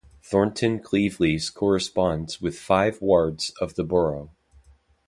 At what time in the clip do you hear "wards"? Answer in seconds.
3.03-3.51